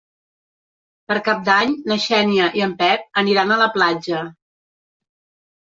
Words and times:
Per 1.11 1.17
Cap 1.27 1.43
d'Any 1.49 1.75
na 1.91 1.99
Xènia 2.07 2.49
i 2.61 2.65
en 2.69 2.75
Pep 2.81 3.23
aniran 3.25 3.55
a 3.55 3.61
la 3.65 3.71
platja. 3.79 4.25